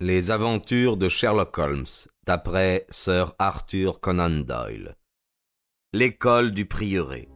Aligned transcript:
Les 0.00 0.30
aventures 0.30 0.96
de 0.96 1.08
Sherlock 1.08 1.58
Holmes, 1.58 1.84
d'après 2.24 2.86
Sir 2.88 3.34
Arthur 3.40 3.98
Conan 3.98 4.30
Doyle. 4.30 4.94
L'école 5.92 6.52
du 6.52 6.66
prieuré. 6.66 7.28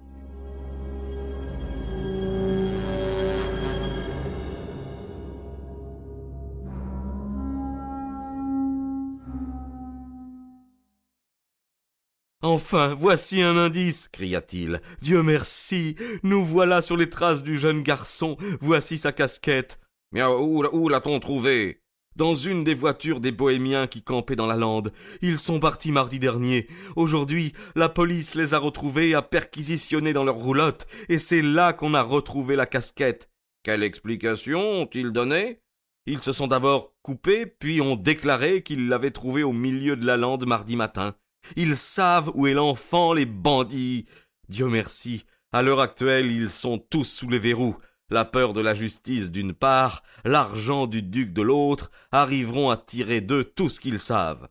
Enfin, 12.42 12.94
voici 12.94 13.42
un 13.42 13.56
indice, 13.56 14.06
cria-t-il. 14.06 14.80
Dieu 15.00 15.24
merci, 15.24 15.96
nous 16.22 16.44
voilà 16.44 16.80
sur 16.80 16.96
les 16.96 17.10
traces 17.10 17.42
du 17.42 17.58
jeune 17.58 17.82
garçon. 17.82 18.36
Voici 18.60 18.98
sa 18.98 19.10
casquette. 19.10 19.80
Mais 20.12 20.22
où, 20.22 20.64
où 20.64 20.88
l'a-t-on 20.88 21.18
trouvé? 21.18 21.81
Dans 22.16 22.34
une 22.34 22.64
des 22.64 22.74
voitures 22.74 23.20
des 23.20 23.32
bohémiens 23.32 23.86
qui 23.86 24.02
campaient 24.02 24.36
dans 24.36 24.46
la 24.46 24.56
lande. 24.56 24.92
Ils 25.20 25.38
sont 25.38 25.60
partis 25.60 25.92
mardi 25.92 26.18
dernier. 26.18 26.66
Aujourd'hui, 26.96 27.52
la 27.74 27.88
police 27.88 28.34
les 28.34 28.54
a 28.54 28.58
retrouvés 28.58 29.10
et 29.10 29.14
a 29.14 29.22
perquisitionné 29.22 30.12
dans 30.12 30.24
leur 30.24 30.36
roulotte, 30.36 30.86
et 31.08 31.18
c'est 31.18 31.42
là 31.42 31.72
qu'on 31.72 31.94
a 31.94 32.02
retrouvé 32.02 32.56
la 32.56 32.66
casquette. 32.66 33.28
Quelle 33.62 33.82
explication 33.82 34.60
ont-ils 34.60 35.12
donné? 35.12 35.60
Ils 36.06 36.20
se 36.20 36.32
sont 36.32 36.48
d'abord 36.48 36.94
coupés, 37.02 37.46
puis 37.46 37.80
ont 37.80 37.96
déclaré 37.96 38.62
qu'ils 38.62 38.88
l'avaient 38.88 39.12
trouvée 39.12 39.44
au 39.44 39.52
milieu 39.52 39.96
de 39.96 40.04
la 40.04 40.16
lande 40.16 40.46
mardi 40.46 40.74
matin. 40.74 41.14
Ils 41.56 41.76
savent 41.76 42.30
où 42.34 42.46
est 42.46 42.54
l'enfant, 42.54 43.12
les 43.12 43.26
bandits. 43.26 44.06
Dieu 44.48 44.66
merci, 44.66 45.24
à 45.52 45.62
l'heure 45.62 45.80
actuelle, 45.80 46.30
ils 46.30 46.50
sont 46.50 46.78
tous 46.78 47.04
sous 47.04 47.28
les 47.28 47.38
verrous 47.38 47.76
la 48.10 48.24
peur 48.24 48.52
de 48.52 48.60
la 48.60 48.74
justice 48.74 49.30
d'une 49.30 49.54
part, 49.54 50.02
l'argent 50.24 50.86
du 50.86 51.02
duc 51.02 51.32
de 51.32 51.42
l'autre, 51.42 51.90
arriveront 52.10 52.70
à 52.70 52.76
tirer 52.76 53.20
d'eux 53.20 53.44
tout 53.44 53.68
ce 53.68 53.80
qu'ils 53.80 53.98
savent. 53.98 54.48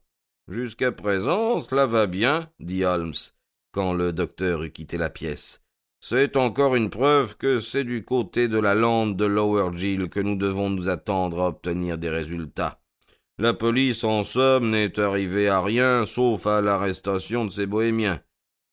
Jusqu'à 0.48 0.92
présent, 0.92 1.60
cela 1.60 1.86
va 1.86 2.08
bien, 2.08 2.50
dit 2.60 2.84
Holmes, 2.84 3.14
quand 3.72 3.94
le 3.94 4.12
docteur 4.12 4.64
eut 4.64 4.72
quitté 4.72 4.98
la 4.98 5.10
pièce. 5.10 5.64
C'est 6.04 6.36
encore 6.36 6.76
une 6.76 6.90
preuve 6.90 7.38
que 7.38 7.60
c'est 7.60 7.84
du 7.84 8.04
côté 8.04 8.48
de 8.48 8.58
la 8.58 8.74
lande 8.74 9.16
de 9.16 9.26
Lower 9.26 9.78
Gill 9.78 10.10
que 10.10 10.20
nous 10.20 10.36
devons 10.36 10.72
nous 10.72 10.90
attendre 10.90 11.42
à 11.42 11.48
obtenir 11.48 12.00
des 12.00 12.10
résultats. 12.10 12.82
La 13.38 13.54
police, 13.54 14.04
en 14.04 14.24
somme, 14.24 14.72
n'est 14.72 15.00
arrivée 15.00 15.48
à 15.48 15.62
rien 15.62 16.06
sauf 16.06 16.48
à 16.48 16.60
l'arrestation 16.62 17.46
de 17.46 17.52
ces 17.52 17.68
bohémiens. 17.68 18.20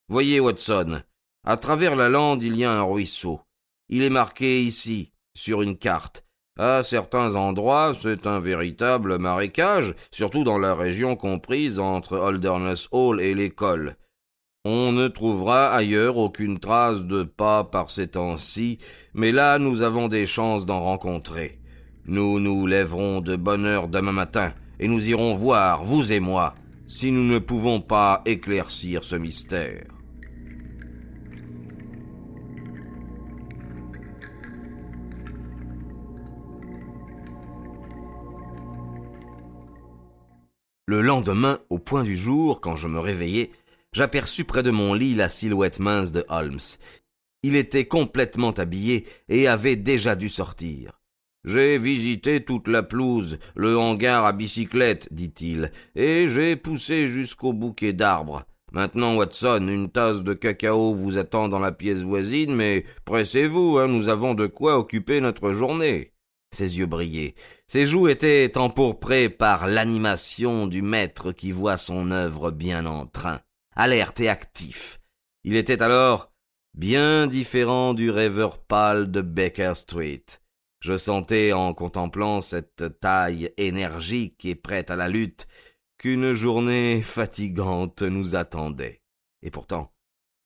Voyez, 0.09 0.41
Watson, 0.41 1.03
à 1.45 1.57
travers 1.59 1.97
la 1.97 2.09
lande 2.09 2.43
il 2.43 2.57
y 2.57 2.65
a 2.65 2.73
un 2.73 2.83
ruisseau. 2.83 3.41
Il 3.89 4.03
est 4.03 4.11
marqué 4.11 4.63
ici, 4.63 5.13
sur 5.35 5.63
une 5.63 5.79
carte. 5.79 6.25
À 6.59 6.83
certains 6.83 7.37
endroits, 7.37 7.93
c'est 7.95 8.27
un 8.27 8.41
véritable 8.41 9.19
marécage, 9.19 9.95
surtout 10.11 10.43
dans 10.43 10.59
la 10.59 10.75
région 10.75 11.15
comprise 11.15 11.79
entre 11.79 12.19
Holderness 12.19 12.89
Hall 12.91 13.21
et 13.21 13.35
l'école. 13.35 13.97
On 14.65 14.93
ne 14.93 15.09
trouvera 15.09 15.73
ailleurs 15.73 16.17
aucune 16.17 16.59
trace 16.59 17.05
de 17.05 17.23
pas 17.23 17.65
par 17.65 17.91
ces 17.91 18.09
temps-ci, 18.09 18.79
mais 19.15 19.33
là 19.33 19.59
nous 19.59 19.83
avons 19.83 20.09
des 20.09 20.27
chances 20.27 20.67
d'en 20.67 20.81
rencontrer. 20.81 21.61
Nous 22.07 22.41
nous 22.41 22.67
lèverons 22.67 23.21
de 23.21 23.37
bonne 23.37 23.65
heure 23.65 23.89
demain 23.89 24.13
matin, 24.13 24.53
et 24.81 24.89
nous 24.89 25.09
irons 25.09 25.35
voir, 25.35 25.85
vous 25.85 26.13
et 26.13 26.21
moi, 26.21 26.55
si 26.87 27.13
nous 27.13 27.25
ne 27.25 27.39
pouvons 27.39 27.81
pas 27.81 28.23
éclaircir 28.27 29.05
ce 29.05 29.15
mystère. 29.15 29.98
Le 40.89 41.03
lendemain, 41.03 41.59
au 41.69 41.79
point 41.79 42.03
du 42.03 42.17
jour, 42.17 42.63
quand 42.63 42.75
je 42.75 42.89
me 42.89 42.99
réveillai, 42.99 43.53
j'aperçus 43.93 44.45
près 44.45 44.63
de 44.63 44.71
mon 44.71 44.95
lit 44.95 45.15
la 45.15 45.29
silhouette 45.29 45.81
mince 45.81 46.13
de 46.13 46.25
Holmes. 46.31 46.79
Il 47.43 47.57
était 47.57 47.85
complètement 47.85 48.53
habillé 48.53 49.05
et 49.29 49.49
avait 49.49 49.77
déjà 49.77 50.17
dû 50.17 50.31
sortir. 50.31 50.99
J'ai 51.45 51.77
visité 51.77 52.43
toute 52.43 52.69
la 52.69 52.83
pelouse, 52.83 53.39
le 53.55 53.77
hangar 53.77 54.25
à 54.25 54.33
bicyclette, 54.33 55.13
dit-il, 55.13 55.73
et 55.95 56.27
j'ai 56.27 56.57
poussé 56.57 57.07
jusqu'au 57.07 57.53
bouquet 57.53 57.93
d'arbres. 57.93 58.45
Maintenant, 58.73 59.15
Watson, 59.15 59.69
une 59.69 59.91
tasse 59.91 60.23
de 60.23 60.33
cacao 60.33 60.95
vous 60.95 61.19
attend 61.19 61.51
dans 61.51 61.61
la 61.61 61.73
pièce 61.73 62.01
voisine, 62.01 62.55
mais 62.55 62.87
pressez-vous, 63.05 63.77
hein, 63.77 63.89
nous 63.89 64.09
avons 64.09 64.33
de 64.33 64.47
quoi 64.47 64.79
occuper 64.79 65.21
notre 65.21 65.53
journée. 65.53 66.13
Ses 66.51 66.79
yeux 66.79 66.87
brillaient. 66.87 67.35
Ses 67.67 67.87
joues 67.87 68.09
étaient 68.09 68.57
empourprées 68.57 69.29
par 69.29 69.67
l'animation 69.67 70.67
du 70.67 70.83
maître 70.83 71.33
qui 71.33 71.53
voit 71.53 71.77
son 71.77 72.11
œuvre 72.11 72.51
bien 72.51 72.87
en 72.87 73.07
train, 73.07 73.41
alerte 73.77 74.21
et 74.21 74.29
actif. 74.29 74.99
Il 75.45 75.57
était 75.57 75.83
alors 75.83 76.33
bien 76.75 77.27
différent 77.27 77.95
du 77.95 78.11
rêveur 78.11 78.59
pâle 78.59 79.11
de 79.11 79.21
Baker 79.21 79.75
Street. 79.75 80.25
Je 80.81 80.97
sentais 80.97 81.53
en 81.53 81.75
contemplant 81.75 82.41
cette 82.41 83.01
taille 83.01 83.51
énergique 83.57 84.45
et 84.45 84.55
prête 84.55 84.91
à 84.91 84.97
la 84.97 85.09
lutte 85.09 85.47
qu'une 85.99 86.33
journée 86.33 87.03
fatigante 87.03 88.03
nous 88.03 88.37
attendait. 88.37 89.03
Et 89.43 89.51
pourtant, 89.51 89.93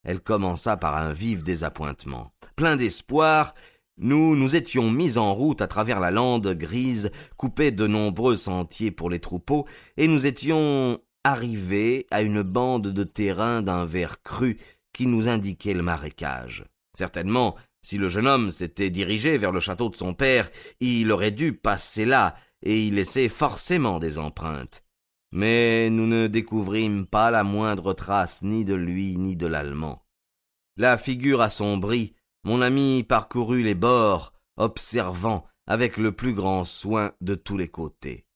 elle 0.05 0.21
commença 0.21 0.77
par 0.77 0.97
un 0.97 1.13
vif 1.13 1.43
désappointement. 1.43 2.33
Plein 2.57 2.77
d'espoir, 2.77 3.55
nous 3.99 4.37
nous 4.37 4.57
étions 4.57 4.91
mis 4.91 5.19
en 5.19 5.35
route 5.35 5.61
à 5.61 5.69
travers 5.69 6.01
la 6.01 6.11
lande 6.11 6.49
grise, 6.55 7.11
coupée 7.37 7.71
de 7.71 7.87
nombreux 7.87 8.37
sentiers 8.37 8.91
pour 8.91 9.11
les 9.11 9.21
troupeaux, 9.21 9.67
et 9.97 10.09
nous 10.09 10.27
étions 10.27 11.01
arrivés 11.25 12.07
à 12.11 12.23
une 12.23 12.43
bande 12.43 12.89
de 12.89 13.05
terrain 13.05 13.63
d'un 13.63 13.85
vert 13.85 14.23
cru 14.23 14.59
qui 14.93 15.07
nous 15.07 15.29
indiquait 15.29 15.75
le 15.75 15.83
marécage. 15.83 16.65
Certainement, 16.95 17.57
si 17.81 17.99
le 17.99 18.09
jeune 18.09 18.27
homme 18.27 18.51
s'était 18.51 18.91
dirigé 18.91 19.39
vers 19.39 19.53
le 19.53 19.61
château 19.61 19.89
de 19.89 19.97
son 19.97 20.15
père, 20.15 20.51
il 20.81 21.11
aurait 21.11 21.31
dû 21.31 21.53
passer 21.53 22.05
là 22.05 22.35
et 22.63 22.87
y 22.87 22.91
laisser 22.91 23.29
forcément 23.29 23.99
des 23.99 24.19
empreintes. 24.19 24.85
Mais 25.33 25.89
nous 25.91 26.07
ne 26.07 26.27
découvrîmes 26.27 27.07
pas 27.07 27.31
la 27.31 27.43
moindre 27.43 27.95
trace 27.95 28.43
ni 28.43 28.65
de 28.65 28.75
lui 28.75 29.17
ni 29.17 29.35
de 29.35 29.47
l'Allemand. 29.47 30.05
La 30.77 30.99
figure 30.99 31.41
assombrie 31.41 32.15
mon 32.45 32.63
ami 32.63 33.05
parcourut 33.05 33.63
les 33.63 33.75
bords, 33.75 34.33
observant 34.57 35.47
avec 35.67 35.97
le 35.97 36.13
plus 36.13 36.35
grand 36.35 36.65
soin 36.65 37.13
de 37.21 37.35
tous 37.35 37.57
les 37.57 37.69
côtés. 37.69 38.27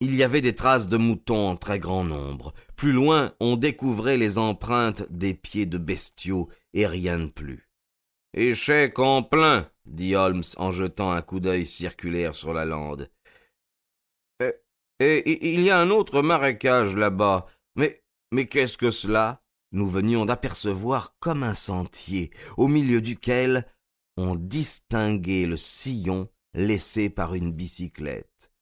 Il 0.00 0.14
y 0.14 0.22
avait 0.22 0.40
des 0.40 0.54
traces 0.54 0.88
de 0.88 0.96
moutons 0.96 1.48
en 1.50 1.56
très 1.56 1.78
grand 1.78 2.04
nombre. 2.04 2.54
Plus 2.74 2.92
loin, 2.92 3.34
on 3.38 3.56
découvrait 3.56 4.16
les 4.16 4.38
empreintes 4.38 5.06
des 5.10 5.34
pieds 5.34 5.66
de 5.66 5.76
bestiaux 5.76 6.48
et 6.72 6.86
rien 6.86 7.18
de 7.18 7.26
plus. 7.26 7.68
Échec 8.32 8.98
en 8.98 9.22
plein, 9.22 9.68
dit 9.84 10.14
Holmes 10.14 10.42
en 10.56 10.70
jetant 10.70 11.10
un 11.10 11.20
coup 11.20 11.40
d'œil 11.40 11.66
circulaire 11.66 12.34
sur 12.34 12.54
la 12.54 12.64
lande. 12.64 13.10
Et, 14.40 15.16
et 15.16 15.54
il 15.54 15.62
y 15.62 15.70
a 15.70 15.78
un 15.78 15.90
autre 15.90 16.22
marécage 16.22 16.94
là-bas. 16.94 17.46
Mais, 17.76 18.02
mais 18.32 18.46
qu'est-ce 18.46 18.78
que 18.78 18.90
cela? 18.90 19.42
Nous 19.72 19.88
venions 19.88 20.24
d'apercevoir 20.24 21.16
comme 21.20 21.42
un 21.42 21.54
sentier, 21.54 22.30
au 22.56 22.68
milieu 22.68 23.00
duquel 23.00 23.66
on 24.16 24.34
distinguait 24.34 25.46
le 25.46 25.56
sillon 25.56 26.28
laissé 26.54 27.10
par 27.10 27.34
une 27.34 27.52
bicyclette. 27.52 28.52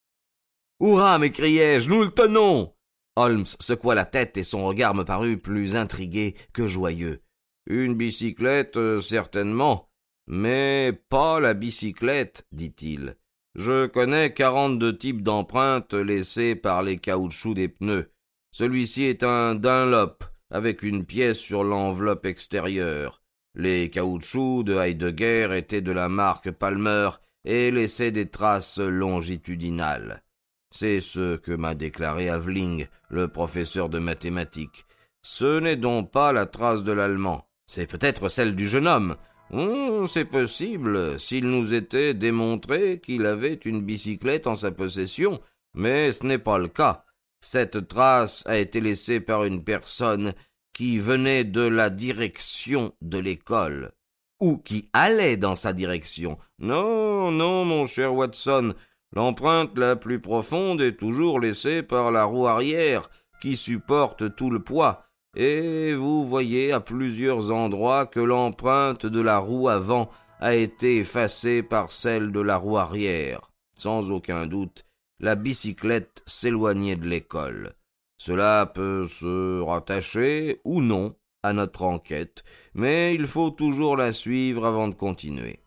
Hurrah 0.80 1.18
m'écriai-je, 1.18 1.88
nous 1.88 2.02
le 2.02 2.10
tenons 2.10 2.74
Holmes 3.16 3.46
secoua 3.46 3.96
la 3.96 4.04
tête 4.04 4.36
et 4.36 4.44
son 4.44 4.64
regard 4.64 4.94
me 4.94 5.02
parut 5.02 5.38
plus 5.38 5.74
intrigué 5.74 6.36
que 6.52 6.68
joyeux. 6.68 7.20
Une 7.66 7.94
bicyclette, 7.94 8.76
euh, 8.76 9.00
certainement, 9.00 9.90
mais 10.28 10.92
pas 11.08 11.40
la 11.40 11.54
bicyclette, 11.54 12.46
dit-il. 12.52 13.16
Je 13.56 13.86
connais 13.86 14.32
quarante-deux 14.32 14.96
types 14.96 15.22
d'empreintes 15.22 15.94
laissées 15.94 16.54
par 16.54 16.84
les 16.84 16.98
caoutchoucs 16.98 17.56
des 17.56 17.68
pneus. 17.68 18.12
Celui-ci 18.52 19.02
est 19.02 19.24
un 19.24 19.56
Dunlop, 19.56 20.22
avec 20.50 20.82
une 20.82 21.04
pièce 21.04 21.38
sur 21.38 21.64
l'enveloppe 21.64 22.26
extérieure. 22.26 23.22
Les 23.54 23.90
caoutchoucs 23.90 24.64
de 24.64 24.76
Heidegger 24.76 25.48
étaient 25.56 25.80
de 25.80 25.92
la 25.92 26.08
marque 26.08 26.50
Palmer 26.50 27.10
et 27.44 27.70
laissaient 27.70 28.12
des 28.12 28.28
traces 28.28 28.78
longitudinales. 28.78 30.22
C'est 30.70 31.00
ce 31.00 31.36
que 31.36 31.52
m'a 31.52 31.74
déclaré 31.74 32.28
Aveling, 32.28 32.86
le 33.08 33.28
professeur 33.28 33.88
de 33.88 33.98
mathématiques. 33.98 34.86
Ce 35.22 35.58
n'est 35.58 35.76
donc 35.76 36.10
pas 36.10 36.32
la 36.32 36.46
trace 36.46 36.84
de 36.84 36.92
l'allemand. 36.92 37.48
C'est 37.66 37.86
peut-être 37.86 38.28
celle 38.28 38.54
du 38.54 38.68
jeune 38.68 38.86
homme. 38.86 39.16
Oh, 39.50 40.06
c'est 40.06 40.26
possible, 40.26 41.18
s'il 41.18 41.46
nous 41.46 41.72
était 41.72 42.12
démontré 42.12 43.00
qu'il 43.00 43.24
avait 43.24 43.54
une 43.64 43.80
bicyclette 43.80 44.46
en 44.46 44.56
sa 44.56 44.70
possession, 44.70 45.40
mais 45.74 46.12
ce 46.12 46.26
n'est 46.26 46.38
pas 46.38 46.58
le 46.58 46.68
cas. 46.68 47.04
Cette 47.40 47.88
trace 47.88 48.42
a 48.46 48.58
été 48.58 48.80
laissée 48.80 49.20
par 49.20 49.44
une 49.44 49.62
personne 49.62 50.34
qui 50.72 50.98
venait 50.98 51.44
de 51.44 51.62
la 51.62 51.90
direction 51.90 52.92
de 53.00 53.18
l'école, 53.18 53.92
ou 54.40 54.58
qui 54.58 54.88
allait 54.92 55.36
dans 55.36 55.54
sa 55.54 55.72
direction. 55.72 56.38
Non, 56.58 57.30
non, 57.30 57.64
mon 57.64 57.86
cher 57.86 58.14
Watson, 58.14 58.74
L'empreinte 59.14 59.76
la 59.78 59.96
plus 59.96 60.20
profonde 60.20 60.82
est 60.82 60.98
toujours 60.98 61.40
laissée 61.40 61.82
par 61.82 62.10
la 62.10 62.24
roue 62.24 62.46
arrière, 62.46 63.08
qui 63.40 63.56
supporte 63.56 64.34
tout 64.36 64.50
le 64.50 64.62
poids, 64.62 65.04
et 65.34 65.94
vous 65.94 66.26
voyez 66.26 66.72
à 66.72 66.80
plusieurs 66.80 67.50
endroits 67.50 68.06
que 68.06 68.20
l'empreinte 68.20 69.06
de 69.06 69.20
la 69.20 69.38
roue 69.38 69.68
avant 69.68 70.10
a 70.40 70.54
été 70.54 70.98
effacée 70.98 71.62
par 71.62 71.90
celle 71.90 72.32
de 72.32 72.40
la 72.40 72.56
roue 72.56 72.76
arrière. 72.76 73.50
Sans 73.76 74.10
aucun 74.10 74.46
doute, 74.46 74.84
la 75.20 75.34
bicyclette 75.34 76.22
s'éloignait 76.26 76.96
de 76.96 77.06
l'école. 77.06 77.74
Cela 78.16 78.66
peut 78.66 79.06
se 79.06 79.60
rattacher 79.60 80.60
ou 80.64 80.80
non 80.80 81.16
à 81.42 81.52
notre 81.52 81.84
enquête, 81.84 82.44
mais 82.74 83.14
il 83.14 83.26
faut 83.26 83.50
toujours 83.50 83.96
la 83.96 84.12
suivre 84.12 84.66
avant 84.66 84.88
de 84.88 84.94
continuer. 84.94 85.60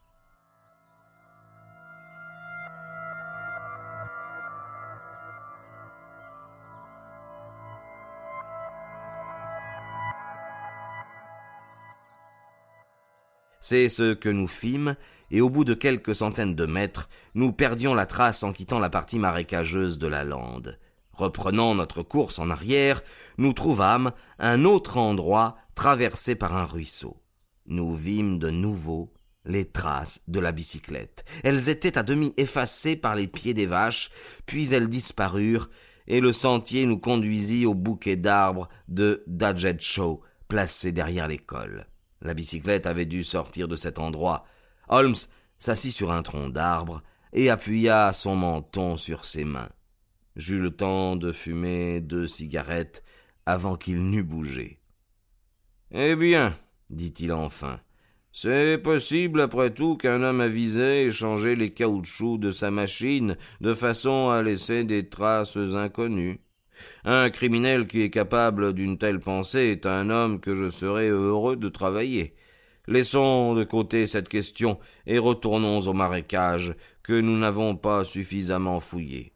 C'est 13.63 13.89
ce 13.89 14.13
que 14.13 14.27
nous 14.27 14.48
fîmes, 14.48 14.95
et 15.31 15.42
au 15.42 15.50
bout 15.50 15.63
de 15.63 15.74
quelques 15.74 16.16
centaines 16.16 16.56
de 16.56 16.66
mètres, 16.66 17.10
nous 17.33 17.54
perdions 17.54 17.94
la 17.94 18.06
trace 18.06 18.44
en 18.44 18.51
quittant 18.51 18.80
la 18.80 18.89
partie 18.89 19.18
marécageuse 19.18 19.98
de 19.98 20.07
la 20.07 20.24
lande. 20.24 20.78
Reprenant 21.13 21.75
notre 21.75 22.04
course 22.04 22.39
en 22.39 22.50
arrière, 22.50 23.01
nous 23.38 23.54
trouvâmes 23.54 24.12
un 24.39 24.66
autre 24.66 24.98
endroit 24.98 25.57
traversé 25.75 26.36
par 26.36 26.56
un 26.56 26.66
ruisseau. 26.66 27.18
Nous 27.66 27.95
vîmes 27.95 28.39
de 28.39 28.50
nouveau 28.50 29.13
les 29.45 29.66
traces 29.66 30.22
de 30.28 30.39
la 30.39 30.51
bicyclette. 30.51 31.24
Elles 31.44 31.69
étaient 31.69 31.98
à 31.98 32.04
demi 32.04 32.34
effacées 32.38 32.95
par 32.95 33.16
les 33.16 33.27
pieds 33.27 33.54
des 33.54 33.66
vaches, 33.66 34.12
puis 34.45 34.74
elles 34.74 34.89
disparurent, 34.89 35.69
et 36.07 36.19
le 36.19 36.34
sentier 36.34 36.86
nous 36.86 37.00
conduisit 37.00 37.66
au 37.66 37.74
bouquet 37.74 38.16
d'arbres 38.16 38.69
de 38.88 39.24
Dajet 39.27 39.77
Show, 39.80 40.22
placé 40.48 40.92
derrière 40.92 41.27
l'école. 41.27 41.88
La 42.22 42.34
bicyclette 42.34 42.86
avait 42.86 43.06
dû 43.06 43.24
sortir 43.24 43.68
de 43.68 43.75
cet 43.75 43.98
endroit. 43.98 44.45
Holmes 44.91 45.15
s'assit 45.57 45.93
sur 45.93 46.11
un 46.11 46.21
tronc 46.21 46.49
d'arbre 46.49 47.01
et 47.33 47.49
appuya 47.49 48.13
son 48.13 48.35
menton 48.35 48.97
sur 48.97 49.25
ses 49.25 49.45
mains. 49.45 49.69
J'eus 50.35 50.59
le 50.59 50.71
temps 50.71 51.15
de 51.15 51.31
fumer 51.31 52.01
deux 52.01 52.27
cigarettes 52.27 53.03
avant 53.45 53.75
qu'il 53.75 54.03
n'eût 54.03 54.23
bougé. 54.23 54.79
Eh 55.91 56.15
bien, 56.15 56.57
dit-il 56.89 57.33
enfin, 57.33 57.79
c'est 58.33 58.77
possible 58.77 59.41
après 59.41 59.73
tout 59.73 59.97
qu'un 59.97 60.23
homme 60.23 60.39
avisé 60.39 61.05
ait 61.05 61.11
changé 61.11 61.55
les 61.55 61.73
caoutchoucs 61.73 62.39
de 62.39 62.51
sa 62.51 62.71
machine 62.71 63.38
de 63.59 63.73
façon 63.73 64.29
à 64.29 64.41
laisser 64.41 64.85
des 64.85 65.09
traces 65.09 65.57
inconnues. 65.57 66.39
Un 67.03 67.29
criminel 67.29 67.88
qui 67.88 68.01
est 68.01 68.09
capable 68.09 68.73
d'une 68.73 68.97
telle 68.97 69.19
pensée 69.19 69.71
est 69.71 69.85
un 69.85 70.09
homme 70.09 70.39
que 70.39 70.55
je 70.55 70.69
serais 70.69 71.09
heureux 71.09 71.57
de 71.57 71.69
travailler. 71.69 72.33
Laissons 72.91 73.53
de 73.53 73.63
côté 73.63 74.05
cette 74.05 74.27
question 74.27 74.77
et 75.07 75.17
retournons 75.17 75.79
au 75.79 75.93
marécage 75.93 76.75
que 77.03 77.21
nous 77.21 77.38
n'avons 77.38 77.77
pas 77.77 78.03
suffisamment 78.03 78.81
fouillé. 78.81 79.31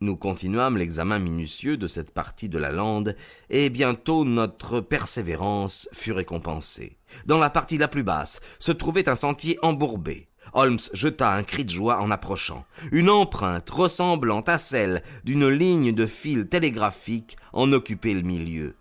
Nous 0.00 0.16
continuâmes 0.16 0.78
l'examen 0.78 1.18
minutieux 1.18 1.76
de 1.76 1.86
cette 1.86 2.10
partie 2.10 2.48
de 2.48 2.56
la 2.56 2.70
lande, 2.70 3.16
et 3.50 3.68
bientôt 3.68 4.24
notre 4.24 4.80
persévérance 4.80 5.90
fut 5.92 6.12
récompensée. 6.12 6.96
Dans 7.26 7.36
la 7.36 7.50
partie 7.50 7.76
la 7.76 7.86
plus 7.86 8.02
basse 8.02 8.40
se 8.58 8.72
trouvait 8.72 9.10
un 9.10 9.14
sentier 9.14 9.58
embourbé. 9.60 10.28
Holmes 10.54 10.80
jeta 10.94 11.34
un 11.34 11.42
cri 11.42 11.66
de 11.66 11.70
joie 11.70 12.00
en 12.00 12.10
approchant. 12.10 12.64
Une 12.92 13.10
empreinte 13.10 13.68
ressemblant 13.68 14.40
à 14.40 14.56
celle 14.56 15.02
d'une 15.22 15.48
ligne 15.48 15.92
de 15.92 16.06
fil 16.06 16.48
télégraphique 16.48 17.36
en 17.52 17.72
occupait 17.72 18.14
le 18.14 18.22
milieu. 18.22 18.74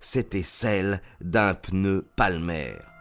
C'était 0.00 0.42
celle 0.42 1.02
d'un 1.20 1.52
pneu 1.52 2.06
palmaire. 2.16 2.91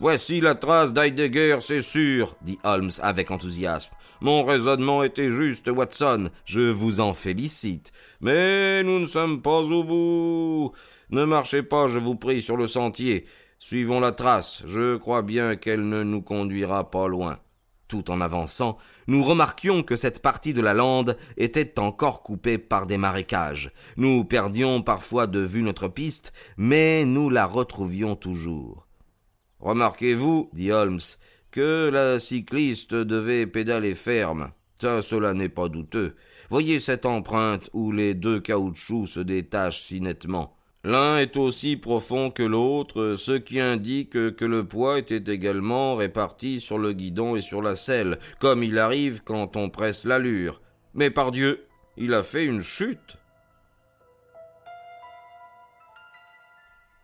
Voici 0.00 0.40
la 0.40 0.54
trace 0.54 0.94
d'Heidegger, 0.94 1.58
c'est 1.60 1.82
sûr, 1.82 2.34
dit 2.40 2.58
Holmes 2.64 2.90
avec 3.02 3.30
enthousiasme. 3.30 3.92
Mon 4.22 4.44
raisonnement 4.44 5.02
était 5.02 5.30
juste, 5.30 5.68
Watson. 5.68 6.30
Je 6.46 6.70
vous 6.70 7.00
en 7.00 7.12
félicite. 7.12 7.92
Mais 8.22 8.82
nous 8.82 8.98
ne 8.98 9.04
sommes 9.04 9.42
pas 9.42 9.60
au 9.60 9.84
bout. 9.84 10.72
Ne 11.10 11.26
marchez 11.26 11.62
pas, 11.62 11.86
je 11.86 11.98
vous 11.98 12.14
prie, 12.14 12.40
sur 12.40 12.56
le 12.56 12.66
sentier. 12.66 13.26
Suivons 13.58 14.00
la 14.00 14.12
trace. 14.12 14.62
Je 14.64 14.96
crois 14.96 15.20
bien 15.20 15.56
qu'elle 15.56 15.86
ne 15.86 16.02
nous 16.02 16.22
conduira 16.22 16.90
pas 16.90 17.06
loin. 17.06 17.38
Tout 17.86 18.10
en 18.10 18.22
avançant, 18.22 18.78
nous 19.06 19.22
remarquions 19.22 19.82
que 19.82 19.96
cette 19.96 20.22
partie 20.22 20.54
de 20.54 20.62
la 20.62 20.72
lande 20.72 21.18
était 21.36 21.78
encore 21.78 22.22
coupée 22.22 22.56
par 22.56 22.86
des 22.86 22.96
marécages. 22.96 23.70
Nous 23.98 24.24
perdions 24.24 24.80
parfois 24.80 25.26
de 25.26 25.40
vue 25.40 25.62
notre 25.62 25.88
piste, 25.88 26.32
mais 26.56 27.04
nous 27.04 27.28
la 27.28 27.44
retrouvions 27.44 28.16
toujours. 28.16 28.86
Remarquez-vous, 29.60 30.50
dit 30.52 30.72
Holmes, 30.72 31.00
que 31.50 31.90
la 31.90 32.20
cycliste 32.20 32.94
devait 32.94 33.46
pédaler 33.46 33.94
ferme. 33.94 34.52
Ça, 34.80 35.02
cela 35.02 35.34
n'est 35.34 35.48
pas 35.48 35.68
douteux. 35.68 36.14
Voyez 36.48 36.80
cette 36.80 37.06
empreinte 37.06 37.70
où 37.72 37.92
les 37.92 38.14
deux 38.14 38.40
caoutchoucs 38.40 39.08
se 39.08 39.20
détachent 39.20 39.82
si 39.82 40.00
nettement. 40.00 40.56
L'un 40.82 41.18
est 41.18 41.36
aussi 41.36 41.76
profond 41.76 42.30
que 42.30 42.42
l'autre, 42.42 43.14
ce 43.18 43.32
qui 43.32 43.60
indique 43.60 44.34
que 44.34 44.44
le 44.46 44.66
poids 44.66 44.98
était 44.98 45.30
également 45.30 45.94
réparti 45.94 46.58
sur 46.58 46.78
le 46.78 46.94
guidon 46.94 47.36
et 47.36 47.42
sur 47.42 47.60
la 47.60 47.76
selle, 47.76 48.18
comme 48.38 48.62
il 48.62 48.78
arrive 48.78 49.20
quand 49.22 49.56
on 49.56 49.68
presse 49.68 50.06
l'allure. 50.06 50.62
Mais 50.94 51.10
par 51.10 51.32
Dieu, 51.32 51.66
il 51.98 52.14
a 52.14 52.22
fait 52.22 52.46
une 52.46 52.62
chute. 52.62 53.18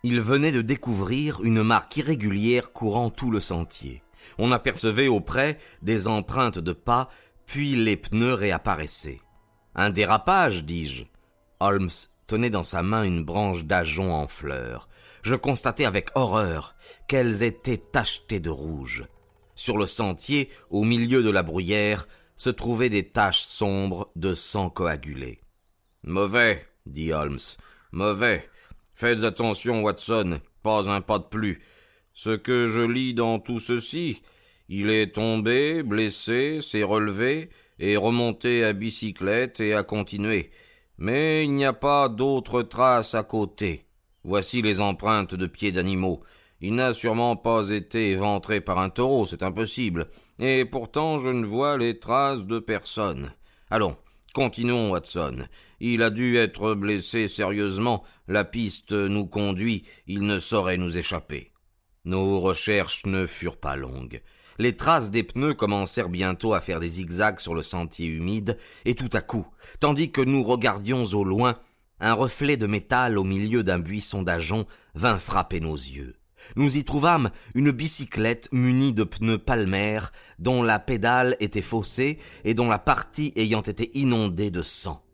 Il 0.08 0.20
venait 0.20 0.52
de 0.52 0.62
découvrir 0.62 1.42
une 1.42 1.64
marque 1.64 1.96
irrégulière 1.96 2.72
courant 2.72 3.10
tout 3.10 3.32
le 3.32 3.40
sentier. 3.40 4.04
On 4.38 4.52
apercevait 4.52 5.08
auprès 5.08 5.58
des 5.82 6.06
empreintes 6.06 6.60
de 6.60 6.72
pas, 6.72 7.08
puis 7.44 7.74
les 7.74 7.96
pneus 7.96 8.34
réapparaissaient. 8.34 9.18
Un 9.74 9.90
dérapage, 9.90 10.62
dis-je. 10.62 11.06
Holmes 11.58 11.90
tenait 12.28 12.50
dans 12.50 12.62
sa 12.62 12.84
main 12.84 13.02
une 13.02 13.24
branche 13.24 13.64
d'ajon 13.64 14.14
en 14.14 14.28
fleurs. 14.28 14.88
Je 15.22 15.34
constatai 15.34 15.84
avec 15.84 16.10
horreur 16.14 16.76
qu'elles 17.08 17.42
étaient 17.42 17.76
tachetées 17.76 18.38
de 18.38 18.50
rouge. 18.50 19.08
Sur 19.56 19.76
le 19.76 19.86
sentier, 19.86 20.50
au 20.70 20.84
milieu 20.84 21.24
de 21.24 21.30
la 21.30 21.42
bruyère, 21.42 22.06
se 22.36 22.50
trouvaient 22.50 22.90
des 22.90 23.08
taches 23.08 23.42
sombres 23.42 24.12
de 24.14 24.36
sang 24.36 24.70
coagulé. 24.70 25.40
Mauvais, 26.04 26.64
dit 26.86 27.12
Holmes. 27.12 27.40
Mauvais. 27.90 28.48
Faites 28.96 29.24
attention, 29.24 29.82
Watson, 29.82 30.40
pas 30.62 30.90
un 30.90 31.02
pas 31.02 31.18
de 31.18 31.24
plus. 31.24 31.62
Ce 32.14 32.30
que 32.30 32.66
je 32.66 32.80
lis 32.80 33.12
dans 33.12 33.38
tout 33.38 33.60
ceci, 33.60 34.22
il 34.70 34.88
est 34.88 35.14
tombé, 35.14 35.82
blessé, 35.82 36.62
s'est 36.62 36.82
relevé, 36.82 37.50
et 37.78 37.98
remonté 37.98 38.64
à 38.64 38.72
bicyclette 38.72 39.60
et 39.60 39.74
a 39.74 39.82
continué. 39.82 40.50
Mais 40.96 41.44
il 41.44 41.52
n'y 41.52 41.66
a 41.66 41.74
pas 41.74 42.08
d'autres 42.08 42.62
traces 42.62 43.14
à 43.14 43.22
côté. 43.22 43.84
Voici 44.24 44.62
les 44.62 44.80
empreintes 44.80 45.34
de 45.34 45.46
pieds 45.46 45.72
d'animaux. 45.72 46.22
Il 46.62 46.74
n'a 46.74 46.94
sûrement 46.94 47.36
pas 47.36 47.68
été 47.68 48.12
éventré 48.12 48.62
par 48.62 48.78
un 48.78 48.88
taureau, 48.88 49.26
c'est 49.26 49.42
impossible. 49.42 50.08
Et 50.38 50.64
pourtant 50.64 51.18
je 51.18 51.28
ne 51.28 51.44
vois 51.44 51.76
les 51.76 51.98
traces 51.98 52.44
de 52.46 52.58
personne. 52.58 53.32
Allons, 53.68 53.96
continuons, 54.32 54.90
Watson. 54.90 55.46
Il 55.80 56.02
a 56.02 56.10
dû 56.10 56.36
être 56.36 56.74
blessé 56.74 57.28
sérieusement. 57.28 58.04
La 58.28 58.44
piste 58.44 58.92
nous 58.92 59.26
conduit. 59.26 59.84
Il 60.06 60.22
ne 60.22 60.38
saurait 60.38 60.78
nous 60.78 60.96
échapper. 60.96 61.52
Nos 62.04 62.40
recherches 62.40 63.04
ne 63.04 63.26
furent 63.26 63.58
pas 63.58 63.76
longues. 63.76 64.22
Les 64.58 64.76
traces 64.76 65.10
des 65.10 65.22
pneus 65.22 65.54
commencèrent 65.54 66.08
bientôt 66.08 66.54
à 66.54 66.60
faire 66.60 66.80
des 66.80 66.88
zigzags 66.88 67.40
sur 67.40 67.54
le 67.54 67.62
sentier 67.62 68.06
humide, 68.06 68.56
et 68.86 68.94
tout 68.94 69.10
à 69.12 69.20
coup, 69.20 69.46
tandis 69.80 70.10
que 70.10 70.22
nous 70.22 70.42
regardions 70.42 71.04
au 71.04 71.24
loin, 71.24 71.58
un 72.00 72.14
reflet 72.14 72.56
de 72.56 72.66
métal 72.66 73.18
au 73.18 73.24
milieu 73.24 73.62
d'un 73.62 73.78
buisson 73.78 74.22
d'ajonc 74.22 74.66
vint 74.94 75.18
frapper 75.18 75.60
nos 75.60 75.74
yeux. 75.74 76.16
Nous 76.54 76.76
y 76.76 76.84
trouvâmes 76.84 77.30
une 77.54 77.70
bicyclette 77.70 78.48
munie 78.52 78.92
de 78.92 79.04
pneus 79.04 79.38
palmaires, 79.38 80.12
dont 80.38 80.62
la 80.62 80.78
pédale 80.78 81.36
était 81.40 81.60
faussée 81.60 82.18
et 82.44 82.54
dont 82.54 82.68
la 82.68 82.78
partie 82.78 83.32
ayant 83.36 83.62
été 83.62 83.90
inondée 83.98 84.50
de 84.50 84.62
sang. 84.62 85.05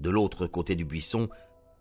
De 0.00 0.08
l'autre 0.08 0.46
côté 0.46 0.76
du 0.76 0.86
buisson, 0.86 1.28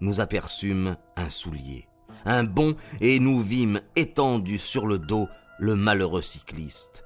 nous 0.02 0.20
aperçûmes 0.20 0.98
un 1.16 1.30
soulier, 1.30 1.88
un 2.26 2.44
bond, 2.44 2.76
et 3.00 3.18
nous 3.22 3.40
vîmes 3.40 3.80
étendu 3.96 4.58
sur 4.58 4.86
le 4.86 5.00
dos 5.00 5.30
le 5.58 5.78
malheureux 5.78 6.22
cycliste. 6.22 7.06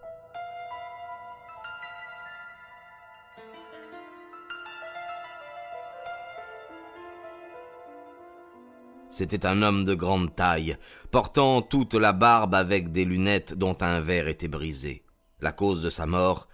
C'était 9.10 9.46
un 9.46 9.62
homme 9.62 9.86
de 9.86 9.93
grande 9.93 10.34
taille, 10.34 10.77
portant 11.12 11.62
toute 11.62 11.93
la 11.93 12.13
barbe 12.13 12.55
avec 12.55 12.91
des 12.91 13.05
lunettes 13.05 13.53
dont 13.53 13.77
un 13.82 14.00
verre 14.00 14.27
était 14.27 14.48
brisé. 14.48 15.03
La 15.41 15.51
cause 15.51 15.84
de 15.84 15.91
sa 15.91 16.08
mort 16.08 16.48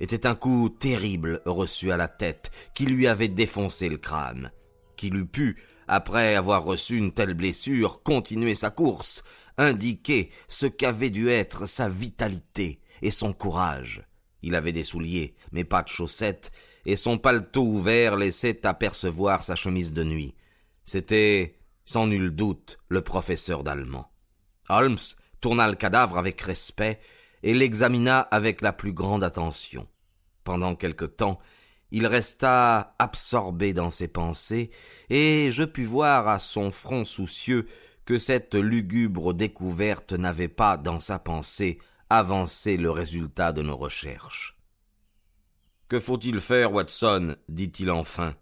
était 0.00 0.26
un 0.26 0.34
coup 0.34 0.68
terrible 0.68 1.40
reçu 1.46 1.92
à 1.92 1.96
la 1.96 2.08
tête 2.08 2.50
qui 2.74 2.86
lui 2.86 3.06
avait 3.06 3.28
défoncé 3.28 3.88
le 3.88 3.96
crâne. 3.96 4.50
Qu'il 4.96 5.16
eût 5.16 5.26
pu, 5.26 5.62
après 5.88 6.34
avoir 6.34 6.64
reçu 6.64 6.96
une 6.96 7.12
telle 7.12 7.34
blessure, 7.34 8.02
continuer 8.02 8.54
sa 8.54 8.70
course, 8.70 9.22
indiquer 9.58 10.30
ce 10.48 10.66
qu'avait 10.66 11.10
dû 11.10 11.28
être 11.28 11.66
sa 11.66 11.88
vitalité 11.88 12.80
et 13.02 13.10
son 13.10 13.32
courage. 13.32 14.02
Il 14.42 14.54
avait 14.54 14.72
des 14.72 14.82
souliers, 14.82 15.34
mais 15.52 15.64
pas 15.64 15.82
de 15.82 15.88
chaussettes, 15.88 16.52
et 16.86 16.96
son 16.96 17.18
paletot 17.18 17.64
ouvert 17.64 18.16
laissait 18.16 18.66
apercevoir 18.66 19.42
sa 19.42 19.56
chemise 19.56 19.92
de 19.92 20.04
nuit. 20.04 20.34
C'était, 20.84 21.56
sans 21.84 22.06
nul 22.06 22.30
doute, 22.30 22.78
le 22.88 23.00
professeur 23.00 23.64
d'allemand. 23.64 24.10
Holmes 24.68 24.98
tourna 25.40 25.68
le 25.68 25.76
cadavre 25.76 26.18
avec 26.18 26.40
respect 26.40 27.00
et 27.44 27.52
l'examina 27.52 28.20
avec 28.20 28.62
la 28.62 28.72
plus 28.72 28.94
grande 28.94 29.22
attention. 29.22 29.86
Pendant 30.44 30.74
quelque 30.74 31.04
temps, 31.04 31.38
il 31.90 32.06
resta 32.06 32.96
absorbé 32.98 33.74
dans 33.74 33.90
ses 33.90 34.08
pensées, 34.08 34.70
et 35.10 35.50
je 35.50 35.62
pus 35.62 35.84
voir 35.84 36.26
à 36.26 36.38
son 36.38 36.70
front 36.70 37.04
soucieux 37.04 37.68
que 38.06 38.16
cette 38.16 38.54
lugubre 38.54 39.34
découverte 39.34 40.14
n'avait 40.14 40.48
pas, 40.48 40.78
dans 40.78 41.00
sa 41.00 41.18
pensée, 41.18 41.78
avancé 42.08 42.78
le 42.78 42.90
résultat 42.90 43.52
de 43.52 43.60
nos 43.60 43.76
recherches. 43.76 44.56
Que 45.88 46.00
faut-il 46.00 46.40
faire, 46.40 46.72
Watson? 46.72 47.36
dit-il 47.50 47.90
enfin. 47.90 48.34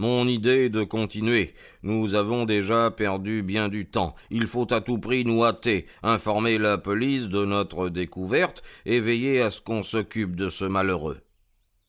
Mon 0.00 0.26
idée 0.26 0.70
de 0.70 0.82
continuer. 0.82 1.52
Nous 1.82 2.14
avons 2.14 2.46
déjà 2.46 2.90
perdu 2.90 3.42
bien 3.42 3.68
du 3.68 3.84
temps. 3.84 4.14
Il 4.30 4.46
faut 4.46 4.72
à 4.72 4.80
tout 4.80 4.96
prix 4.96 5.26
nous 5.26 5.44
hâter, 5.44 5.84
informer 6.02 6.56
la 6.56 6.78
police 6.78 7.28
de 7.28 7.44
notre 7.44 7.90
découverte 7.90 8.62
et 8.86 8.98
veiller 8.98 9.42
à 9.42 9.50
ce 9.50 9.60
qu'on 9.60 9.82
s'occupe 9.82 10.36
de 10.36 10.48
ce 10.48 10.64
malheureux. 10.64 11.20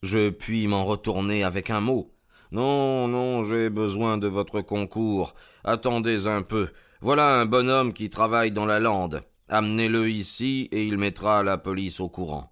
Je 0.03 0.29
puis 0.29 0.67
m'en 0.67 0.83
retourner 0.83 1.45
avec 1.45 1.69
un 1.69 1.79
mot. 1.79 2.11
Non, 2.51 3.07
non, 3.07 3.43
j'ai 3.43 3.69
besoin 3.69 4.17
de 4.17 4.27
votre 4.27 4.59
concours. 4.59 5.33
Attendez 5.63 6.27
un 6.27 6.41
peu. 6.41 6.67
Voilà 6.99 7.39
un 7.39 7.45
bonhomme 7.45 7.93
qui 7.93 8.09
travaille 8.09 8.51
dans 8.51 8.65
la 8.65 8.81
lande. 8.81 9.23
Amenez-le 9.47 10.09
ici 10.09 10.67
et 10.73 10.83
il 10.83 10.97
mettra 10.97 11.43
la 11.43 11.57
police 11.57 12.01
au 12.01 12.09
courant. 12.09 12.51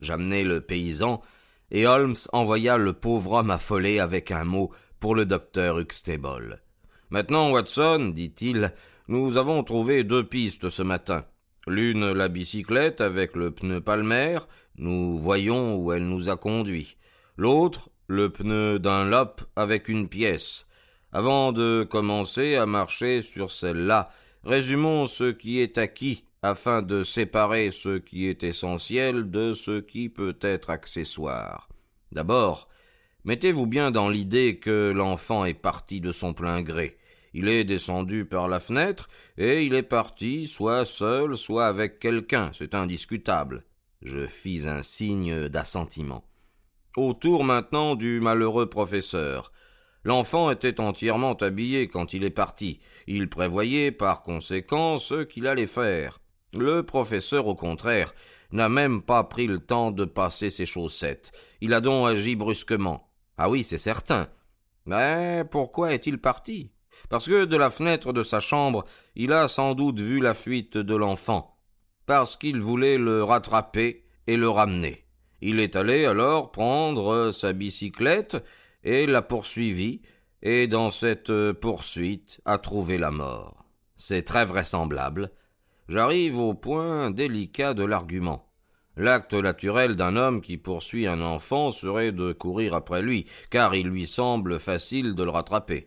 J'amenai 0.00 0.42
le 0.42 0.62
paysan, 0.62 1.22
et 1.70 1.86
Holmes 1.86 2.16
envoya 2.32 2.76
le 2.76 2.92
pauvre 2.92 3.32
homme 3.32 3.50
affolé 3.50 4.00
avec 4.00 4.32
un 4.32 4.44
mot 4.44 4.72
le 5.14 5.26
docteur 5.26 5.78
Huxtable. 5.78 6.62
Maintenant, 7.10 7.50
Watson, 7.50 8.12
dit-il, 8.14 8.72
nous 9.08 9.36
avons 9.36 9.62
trouvé 9.62 10.04
deux 10.04 10.24
pistes 10.26 10.68
ce 10.68 10.82
matin. 10.82 11.24
L'une 11.66 12.12
la 12.12 12.28
bicyclette 12.28 13.00
avec 13.00 13.36
le 13.36 13.50
pneu 13.50 13.80
palmaire, 13.80 14.48
nous 14.78 15.18
voyons 15.18 15.76
où 15.76 15.92
elle 15.92 16.06
nous 16.06 16.28
a 16.28 16.36
conduit. 16.36 16.96
L'autre, 17.36 17.90
le 18.08 18.30
pneu 18.30 18.78
d'un 18.78 19.04
lop 19.04 19.42
avec 19.56 19.88
une 19.88 20.08
pièce. 20.08 20.66
Avant 21.12 21.52
de 21.52 21.86
commencer 21.88 22.56
à 22.56 22.66
marcher 22.66 23.22
sur 23.22 23.52
celle-là, 23.52 24.10
résumons 24.44 25.06
ce 25.06 25.30
qui 25.30 25.60
est 25.60 25.78
acquis 25.78 26.24
afin 26.42 26.82
de 26.82 27.02
séparer 27.02 27.70
ce 27.70 27.98
qui 27.98 28.28
est 28.28 28.44
essentiel 28.44 29.30
de 29.30 29.54
ce 29.54 29.80
qui 29.80 30.08
peut 30.08 30.36
être 30.40 30.70
accessoire. 30.70 31.68
D'abord, 32.12 32.68
mettez-vous 33.26 33.66
bien 33.66 33.90
dans 33.90 34.08
l'idée 34.08 34.56
que 34.56 34.92
l'enfant 34.94 35.44
est 35.44 35.54
parti 35.54 36.00
de 36.00 36.12
son 36.12 36.32
plein 36.32 36.62
gré. 36.62 36.96
Il 37.34 37.48
est 37.48 37.64
descendu 37.64 38.24
par 38.24 38.48
la 38.48 38.60
fenêtre, 38.60 39.10
et 39.36 39.64
il 39.66 39.74
est 39.74 39.82
parti 39.82 40.46
soit 40.46 40.86
seul, 40.86 41.36
soit 41.36 41.66
avec 41.66 41.98
quelqu'un, 41.98 42.50
c'est 42.54 42.74
indiscutable. 42.74 43.64
Je 44.00 44.26
fis 44.26 44.66
un 44.66 44.82
signe 44.82 45.48
d'assentiment. 45.48 46.24
Autour 46.96 47.44
maintenant 47.44 47.94
du 47.94 48.20
malheureux 48.20 48.70
professeur. 48.70 49.52
L'enfant 50.04 50.50
était 50.50 50.80
entièrement 50.80 51.34
habillé 51.34 51.88
quand 51.88 52.14
il 52.14 52.24
est 52.24 52.30
parti. 52.30 52.78
Il 53.06 53.28
prévoyait 53.28 53.90
par 53.90 54.22
conséquent 54.22 54.96
ce 54.96 55.24
qu'il 55.24 55.46
allait 55.46 55.66
faire. 55.66 56.20
Le 56.54 56.84
professeur, 56.84 57.48
au 57.48 57.56
contraire, 57.56 58.14
n'a 58.52 58.68
même 58.68 59.02
pas 59.02 59.24
pris 59.24 59.46
le 59.46 59.58
temps 59.58 59.90
de 59.90 60.04
passer 60.04 60.48
ses 60.48 60.64
chaussettes. 60.64 61.32
Il 61.60 61.74
a 61.74 61.80
donc 61.80 62.08
agi 62.08 62.36
brusquement. 62.36 63.05
Ah 63.38 63.50
oui, 63.50 63.62
c'est 63.62 63.78
certain. 63.78 64.28
Mais 64.84 65.44
pourquoi 65.50 65.92
est-il 65.92 66.18
parti? 66.18 66.72
Parce 67.08 67.26
que 67.26 67.44
de 67.44 67.56
la 67.56 67.70
fenêtre 67.70 68.12
de 68.12 68.22
sa 68.22 68.40
chambre, 68.40 68.84
il 69.14 69.32
a 69.32 69.48
sans 69.48 69.74
doute 69.74 70.00
vu 70.00 70.20
la 70.20 70.34
fuite 70.34 70.76
de 70.76 70.94
l'enfant. 70.94 71.58
Parce 72.06 72.36
qu'il 72.36 72.60
voulait 72.60 72.98
le 72.98 73.22
rattraper 73.22 74.04
et 74.26 74.36
le 74.36 74.48
ramener. 74.48 75.04
Il 75.40 75.60
est 75.60 75.76
allé 75.76 76.06
alors 76.06 76.50
prendre 76.50 77.30
sa 77.30 77.52
bicyclette 77.52 78.42
et 78.84 79.06
l'a 79.06 79.22
poursuivi, 79.22 80.02
et 80.42 80.66
dans 80.66 80.90
cette 80.90 81.52
poursuite 81.52 82.40
a 82.44 82.58
trouvé 82.58 82.98
la 82.98 83.10
mort. 83.10 83.64
C'est 83.96 84.22
très 84.22 84.44
vraisemblable, 84.44 85.30
J'arrive 85.88 86.36
au 86.36 86.52
point 86.52 87.12
délicat 87.12 87.72
de 87.72 87.84
l'argument. 87.84 88.45
L'acte 88.96 89.34
naturel 89.34 89.94
d'un 89.94 90.16
homme 90.16 90.40
qui 90.40 90.56
poursuit 90.56 91.06
un 91.06 91.20
enfant 91.20 91.70
serait 91.70 92.12
de 92.12 92.32
courir 92.32 92.74
après 92.74 93.02
lui, 93.02 93.26
car 93.50 93.74
il 93.74 93.88
lui 93.88 94.06
semble 94.06 94.58
facile 94.58 95.14
de 95.14 95.22
le 95.22 95.30
rattraper. 95.30 95.86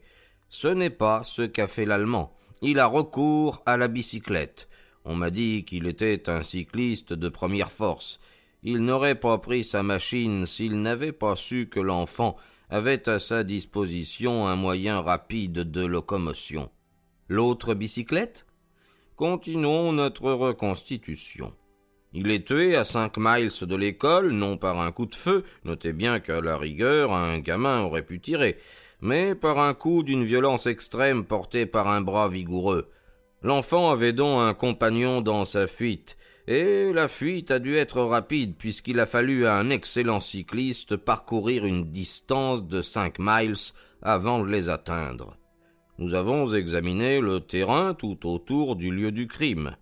Ce 0.49 0.67
n'est 0.67 0.91
pas 0.91 1.23
ce 1.23 1.41
qu'a 1.41 1.67
fait 1.67 1.85
l'Allemand. 1.85 2.35
Il 2.61 2.79
a 2.79 2.85
recours 2.85 3.63
à 3.65 3.77
la 3.77 3.87
bicyclette. 3.87 4.69
On 5.05 5.15
m'a 5.15 5.31
dit 5.31 5.65
qu'il 5.65 5.87
était 5.87 6.29
un 6.29 6.43
cycliste 6.43 7.13
de 7.13 7.29
première 7.29 7.71
force. 7.71 8.19
Il 8.61 8.83
n'aurait 8.83 9.19
pas 9.19 9.37
pris 9.39 9.63
sa 9.63 9.81
machine 9.81 10.45
s'il 10.45 10.81
n'avait 10.81 11.13
pas 11.13 11.35
su 11.35 11.67
que 11.67 11.79
l'enfant 11.79 12.35
avait 12.69 13.09
à 13.09 13.17
sa 13.17 13.43
disposition 13.43 14.47
un 14.47 14.55
moyen 14.55 15.01
rapide 15.01 15.71
de 15.71 15.85
locomotion. 15.85 16.69
L'autre 17.27 17.73
bicyclette? 17.73 18.45
Continuons 19.15 19.93
notre 19.93 20.31
reconstitution. 20.31 21.53
Il 22.11 22.31
est 22.31 22.47
tué 22.47 22.75
à 22.75 22.83
cinq 22.83 23.17
miles 23.17 23.51
de 23.61 23.75
l'école, 23.75 24.31
non 24.31 24.57
par 24.57 24.81
un 24.81 24.91
coup 24.91 25.05
de 25.05 25.15
feu, 25.15 25.43
notez 25.63 25.93
bien 25.93 26.19
qu'à 26.19 26.41
la 26.41 26.57
rigueur 26.57 27.13
un 27.13 27.37
gamin 27.37 27.81
aurait 27.81 28.05
pu 28.05 28.19
tirer, 28.19 28.57
mais 28.99 29.35
par 29.35 29.59
un 29.59 29.75
coup 29.75 30.01
d'une 30.01 30.23
violence 30.23 30.65
extrême 30.65 31.23
porté 31.23 31.67
par 31.67 31.87
un 31.87 32.01
bras 32.01 32.27
vigoureux. 32.27 32.89
L'enfant 33.43 33.91
avait 33.91 34.11
donc 34.11 34.41
un 34.41 34.53
compagnon 34.55 35.21
dans 35.21 35.45
sa 35.45 35.67
fuite, 35.67 36.17
et 36.47 36.91
la 36.93 37.07
fuite 37.07 37.51
a 37.51 37.59
dû 37.59 37.75
être 37.75 38.01
rapide 38.01 38.55
puisqu'il 38.57 38.99
a 38.99 39.05
fallu 39.05 39.45
à 39.45 39.55
un 39.55 39.69
excellent 39.69 40.19
cycliste 40.19 40.97
parcourir 40.97 41.63
une 41.63 41.91
distance 41.91 42.65
de 42.65 42.81
cinq 42.81 43.17
miles 43.19 43.71
avant 44.01 44.39
de 44.43 44.49
les 44.49 44.69
atteindre. 44.69 45.37
Nous 45.99 46.15
avons 46.15 46.51
examiné 46.55 47.19
le 47.19 47.39
terrain 47.39 47.93
tout 47.93 48.25
autour 48.25 48.75
du 48.75 48.89
lieu 48.89 49.11
du 49.11 49.27
crime. 49.27 49.75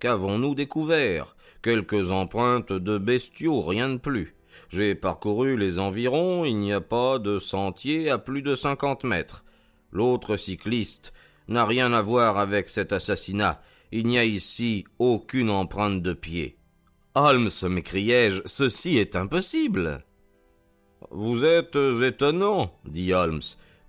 Qu'avons-nous 0.00 0.54
découvert? 0.54 1.36
Quelques 1.62 2.10
empreintes 2.10 2.72
de 2.72 2.98
bestiaux, 2.98 3.62
rien 3.62 3.88
de 3.88 3.96
plus. 3.96 4.34
J'ai 4.68 4.94
parcouru 4.94 5.56
les 5.56 5.78
environs, 5.78 6.44
il 6.44 6.58
n'y 6.58 6.72
a 6.72 6.80
pas 6.80 7.18
de 7.18 7.38
sentier 7.38 8.10
à 8.10 8.18
plus 8.18 8.42
de 8.42 8.54
cinquante 8.54 9.04
mètres. 9.04 9.44
L'autre 9.90 10.36
cycliste 10.36 11.12
n'a 11.48 11.64
rien 11.64 11.92
à 11.92 12.02
voir 12.02 12.36
avec 12.38 12.68
cet 12.68 12.92
assassinat. 12.92 13.60
Il 13.90 14.06
n'y 14.06 14.18
a 14.18 14.24
ici 14.24 14.84
aucune 14.98 15.50
empreinte 15.50 16.02
de 16.02 16.12
pied. 16.12 16.58
Holmes, 17.14 17.50
m'écriai-je, 17.68 18.42
ceci 18.44 18.98
est 18.98 19.16
impossible. 19.16 20.04
Vous 21.10 21.44
êtes 21.44 21.76
étonnant, 21.76 22.78
dit 22.84 23.12
Holmes. 23.14 23.40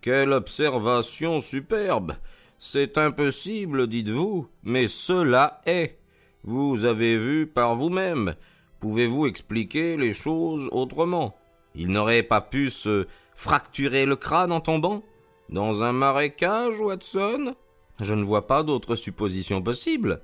Quelle 0.01 0.31
observation 0.31 1.41
superbe. 1.41 2.13
C'est 2.57 2.97
impossible, 2.97 3.87
dites-vous, 3.87 4.47
mais 4.63 4.87
cela 4.87 5.61
est. 5.65 5.98
Vous 6.43 6.85
avez 6.85 7.17
vu 7.17 7.47
par 7.47 7.75
vous-même. 7.75 8.35
Pouvez-vous 8.79 9.27
expliquer 9.27 9.97
les 9.97 10.13
choses 10.13 10.69
autrement? 10.71 11.35
Il 11.75 11.89
n'aurait 11.89 12.23
pas 12.23 12.41
pu 12.41 12.69
se 12.69 13.07
fracturer 13.35 14.05
le 14.05 14.15
crâne 14.15 14.51
en 14.51 14.61
tombant? 14.61 15.03
Dans 15.49 15.83
un 15.83 15.91
marécage, 15.91 16.79
Watson? 16.79 17.55
Je 18.01 18.13
ne 18.13 18.23
vois 18.23 18.47
pas 18.47 18.63
d'autre 18.63 18.95
supposition 18.95 19.61
possible. 19.61 20.21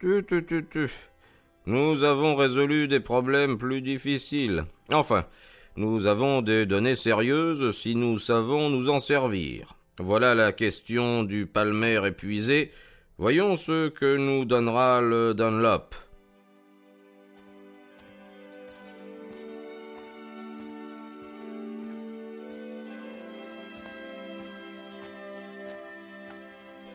Tu, 0.00 0.24
tu, 0.26 0.44
tu, 0.44 0.66
tu. 0.66 0.90
Nous 1.66 2.02
avons 2.02 2.34
résolu 2.34 2.88
des 2.88 3.00
problèmes 3.00 3.56
plus 3.56 3.80
difficiles. 3.80 4.64
Enfin, 4.92 5.24
nous 5.76 6.06
avons 6.06 6.42
des 6.42 6.66
données 6.66 6.96
sérieuses 6.96 7.76
si 7.76 7.94
nous 7.94 8.18
savons 8.18 8.70
nous 8.70 8.90
en 8.90 8.98
servir. 8.98 9.76
Voilà 9.98 10.34
la 10.34 10.52
question 10.52 11.22
du 11.22 11.46
palmaire 11.46 12.04
épuisé. 12.04 12.70
Voyons 13.16 13.54
ce 13.54 13.90
que 13.90 14.16
nous 14.16 14.44
donnera 14.44 15.00
le 15.00 15.34
Dunlop. 15.34 15.94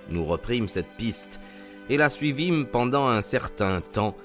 Nous 0.09 0.25
reprîmes 0.25 0.67
cette 0.67 0.89
piste 0.97 1.39
et 1.89 1.95
la 1.95 2.09
suivîmes 2.09 2.65
pendant 2.65 3.07
un 3.07 3.21
certain 3.21 3.79
temps, 3.79 4.17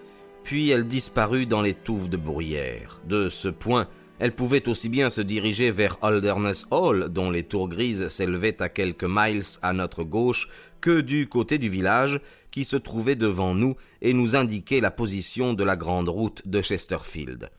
puis 0.42 0.70
elle 0.70 0.88
disparut 0.88 1.46
dans 1.46 1.62
les 1.62 1.74
touffes 1.74 2.10
de 2.10 2.16
bruyère. 2.16 3.00
De 3.04 3.28
ce 3.28 3.46
point, 3.46 3.86
elle 4.18 4.34
pouvait 4.34 4.68
aussi 4.68 4.88
bien 4.88 5.10
se 5.10 5.20
diriger 5.20 5.70
vers 5.70 5.98
Holderness 6.02 6.66
Hall, 6.70 7.08
dont 7.10 7.30
les 7.30 7.42
tours 7.42 7.68
grises 7.68 8.08
s'élevaient 8.08 8.62
à 8.62 8.68
quelques 8.68 9.04
miles 9.04 9.42
à 9.62 9.72
notre 9.72 10.04
gauche, 10.04 10.48
que 10.80 11.00
du 11.00 11.28
côté 11.28 11.58
du 11.58 11.68
village, 11.68 12.20
qui 12.50 12.64
se 12.64 12.76
trouvait 12.76 13.16
devant 13.16 13.54
nous 13.54 13.74
et 14.00 14.12
nous 14.12 14.36
indiquait 14.36 14.80
la 14.80 14.92
position 14.92 15.54
de 15.54 15.64
la 15.64 15.76
grande 15.76 16.08
route 16.08 16.46
de 16.46 16.62
Chesterfield. 16.62 17.50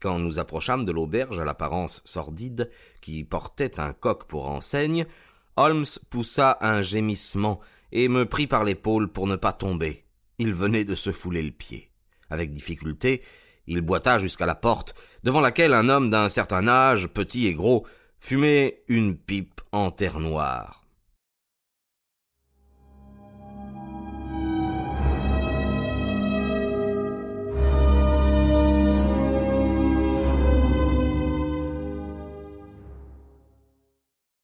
Quand 0.00 0.18
nous 0.18 0.38
approchâmes 0.38 0.84
de 0.84 0.92
l'auberge 0.92 1.40
à 1.40 1.44
l'apparence 1.44 2.02
sordide, 2.04 2.70
qui 3.00 3.24
portait 3.24 3.80
un 3.80 3.92
coq 3.92 4.26
pour 4.28 4.48
enseigne, 4.48 5.06
Holmes 5.56 5.86
poussa 6.10 6.58
un 6.60 6.82
gémissement 6.82 7.60
et 7.90 8.08
me 8.08 8.26
prit 8.26 8.46
par 8.46 8.64
l'épaule 8.64 9.10
pour 9.10 9.26
ne 9.26 9.36
pas 9.36 9.52
tomber. 9.52 10.04
Il 10.38 10.52
venait 10.52 10.84
de 10.84 10.94
se 10.94 11.10
fouler 11.10 11.42
le 11.42 11.52
pied. 11.52 11.90
Avec 12.28 12.52
difficulté, 12.52 13.22
il 13.66 13.80
boita 13.80 14.18
jusqu'à 14.18 14.46
la 14.46 14.54
porte, 14.54 14.94
devant 15.22 15.40
laquelle 15.40 15.74
un 15.74 15.88
homme 15.88 16.10
d'un 16.10 16.28
certain 16.28 16.68
âge, 16.68 17.08
petit 17.08 17.46
et 17.46 17.54
gros, 17.54 17.86
fumait 18.20 18.82
une 18.88 19.16
pipe 19.16 19.60
en 19.72 19.90
terre 19.90 20.20
noire. 20.20 20.83